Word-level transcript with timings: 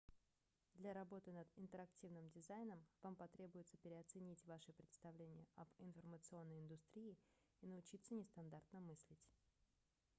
для 0.73 0.95
работы 0.95 1.31
над 1.31 1.47
интерактивным 1.57 2.27
дизайном 2.31 2.83
вам 3.03 3.15
потребуется 3.15 3.77
переоценить 3.77 4.43
ваши 4.47 4.73
представления 4.73 5.45
об 5.55 5.67
информационной 5.77 6.57
индустрии 6.57 7.15
и 7.61 7.67
научиться 7.67 8.15
нестандартно 8.15 8.79
мыслить 8.79 9.29